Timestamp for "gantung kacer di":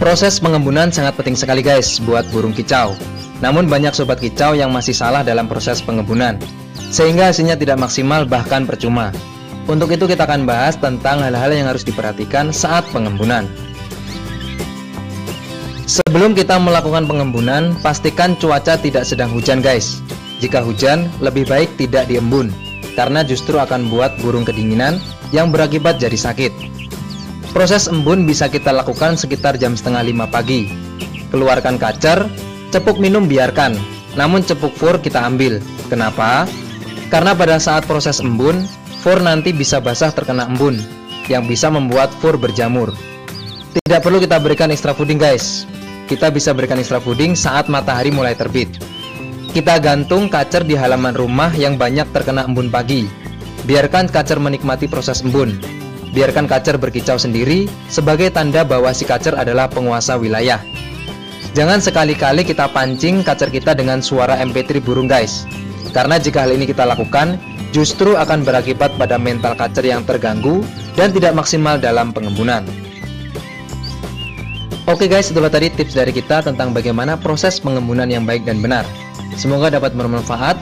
49.82-50.78